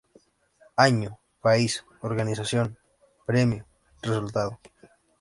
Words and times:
Año|| 0.85 1.19
País|| 1.45 1.83
Organización 2.09 2.67
||Premio||Resultado 3.27 4.57